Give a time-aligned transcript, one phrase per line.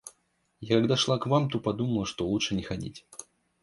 [0.61, 3.05] Я когда шла к вам, то подумала, что лучше не ходить.